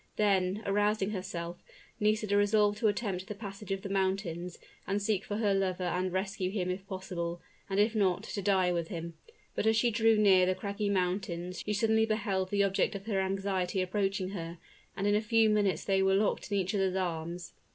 Then, 0.15 0.63
arousing 0.65 1.11
herself, 1.11 1.63
Nisida 1.99 2.35
resolved 2.35 2.79
to 2.79 2.87
attempt 2.87 3.27
the 3.27 3.35
passage 3.35 3.71
of 3.71 3.83
the 3.83 3.89
mountains, 3.89 4.57
and 4.87 4.99
seek 4.99 5.23
for 5.23 5.37
her 5.37 5.53
lover 5.53 5.83
and 5.83 6.11
rescue 6.11 6.49
him 6.49 6.71
if 6.71 6.87
possible, 6.87 7.39
and 7.69 7.79
if 7.79 7.93
not, 7.93 8.23
to 8.23 8.41
die 8.41 8.71
with 8.71 8.87
him. 8.87 9.13
But 9.53 9.67
as 9.67 9.75
she 9.75 9.91
drew 9.91 10.17
near 10.17 10.47
the 10.47 10.55
craggy 10.55 10.89
mountains 10.89 11.59
she 11.63 11.73
suddenly 11.73 12.07
beheld 12.07 12.49
the 12.49 12.63
object 12.63 12.95
of 12.95 13.05
her 13.05 13.19
anxiety 13.21 13.79
approaching 13.79 14.29
her, 14.29 14.57
and 14.97 15.05
in 15.05 15.13
a 15.13 15.21
few 15.21 15.51
minutes 15.51 15.85
they 15.85 16.01
were 16.01 16.15
locked 16.15 16.51
in 16.51 16.57
each 16.57 16.73
other's 16.73 16.95
arms. 16.95 17.53